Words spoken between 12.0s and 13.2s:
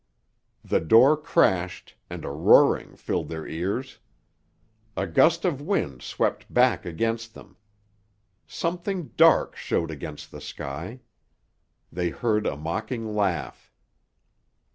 heard a mocking